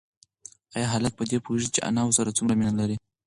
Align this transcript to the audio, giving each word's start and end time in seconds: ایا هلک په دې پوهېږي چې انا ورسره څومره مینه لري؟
ایا 0.75 0.87
هلک 0.93 1.13
په 1.17 1.23
دې 1.29 1.37
پوهېږي 1.45 1.69
چې 1.75 1.83
انا 1.87 2.01
ورسره 2.05 2.35
څومره 2.37 2.53
مینه 2.59 2.73
لري؟ 2.79 2.95